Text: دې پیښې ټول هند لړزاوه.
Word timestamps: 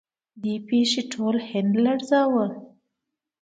دې 0.41 0.55
پیښې 0.67 1.01
ټول 1.13 1.35
هند 1.49 1.73
لړزاوه. 1.83 2.45